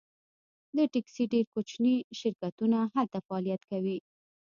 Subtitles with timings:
[0.75, 3.97] د ټکسي ډیر کوچني شرکتونه هلته فعالیت کوي